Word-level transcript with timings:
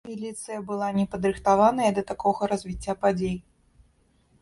Міліцыя 0.09 0.55
была 0.69 0.87
непадрыхтаваная 0.99 1.91
да 1.99 2.07
такога 2.11 2.53
развіцця 2.55 3.01
падзей. 3.07 3.41